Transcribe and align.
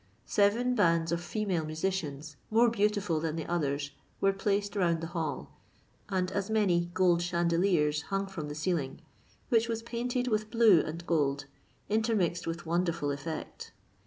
Seven 0.25 0.73
bands 0.73 1.11
of 1.11 1.21
female 1.21 1.63
musicians, 1.63 2.35
more 2.49 2.71
beautiful 2.71 3.19
than 3.19 3.35
the 3.35 3.45
others, 3.45 3.91
were 4.19 4.33
placed 4.33 4.75
round 4.75 4.99
the 4.99 5.05
hall, 5.13 5.51
and 6.09 6.31
as 6.31 6.49
many 6.49 6.89
gold 6.95 7.21
chandeliers 7.21 8.01
hung 8.01 8.25
from 8.25 8.47
the 8.49 8.55
ceiling, 8.55 9.01
which 9.49 9.69
was 9.69 9.83
painted 9.83 10.27
with 10.27 10.49
blue 10.49 10.79
and 10.81 11.05
gold, 11.05 11.45
intermixed 11.87 12.47
with 12.47 12.65
wonderful 12.65 13.11
effect. 13.11 13.73